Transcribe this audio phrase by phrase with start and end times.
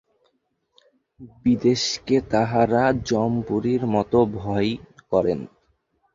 [1.43, 4.71] বিদেশকে তাঁহারা যমপুরীর মতো ভয়
[5.11, 5.39] করেন।